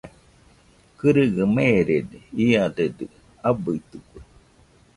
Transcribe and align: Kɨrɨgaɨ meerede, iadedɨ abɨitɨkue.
Kɨrɨgaɨ 0.97 1.45
meerede, 1.55 2.17
iadedɨ 2.47 3.05
abɨitɨkue. 3.49 4.19